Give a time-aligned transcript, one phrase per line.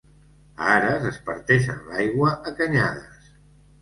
[0.69, 3.33] A Ares es parteixen l'aigua a canyades.